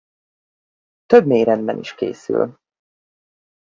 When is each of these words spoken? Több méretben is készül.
Több 1.05 1.25
méretben 1.25 1.77
is 1.79 1.95
készül. 1.95 2.57